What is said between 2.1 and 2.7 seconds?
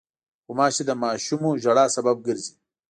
ګرځي.